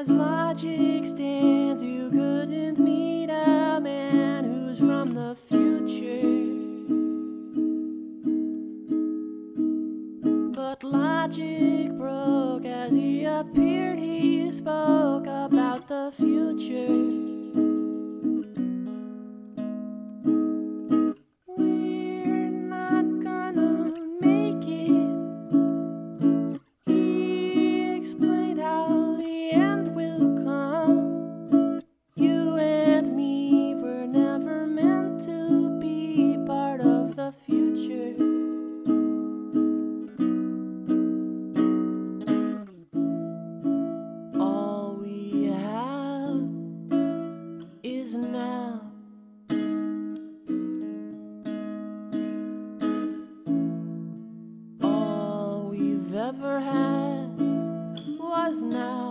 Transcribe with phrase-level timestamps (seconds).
[0.00, 6.22] as logic stands, you couldn't meet a man who's from the future.
[10.54, 17.29] But logic broke as he appeared, he spoke about the future.
[56.30, 57.28] Ever had
[58.20, 59.09] was now.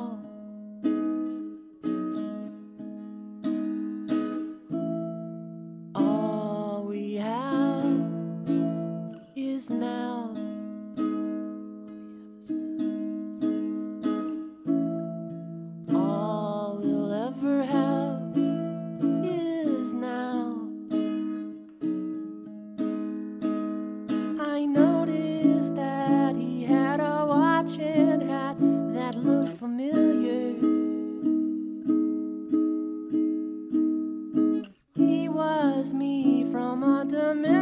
[37.11, 37.58] Adam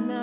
[0.00, 0.21] Now.